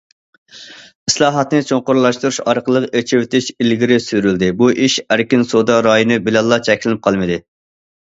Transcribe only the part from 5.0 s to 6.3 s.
ئەركىن سودا رايونى